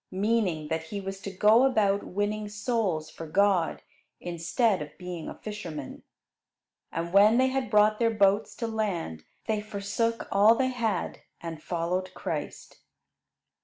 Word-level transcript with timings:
Meaning 0.13 0.69
that 0.69 0.85
he 0.85 0.99
was 0.99 1.21
to 1.21 1.29
go 1.29 1.63
about 1.63 2.01
winning 2.03 2.49
souls 2.49 3.11
for 3.11 3.27
God, 3.27 3.83
instead 4.19 4.81
of 4.81 4.97
being 4.97 5.29
a 5.29 5.35
fisherman. 5.35 6.01
And 6.91 7.13
when 7.13 7.37
they 7.37 7.49
had 7.49 7.69
brought 7.69 7.99
their 7.99 8.09
boats 8.09 8.55
to 8.55 8.67
land, 8.67 9.23
they 9.45 9.61
forsook 9.61 10.27
all 10.31 10.55
they 10.55 10.69
had 10.69 11.19
and 11.39 11.61
followed 11.61 12.15
Christ. 12.15 12.79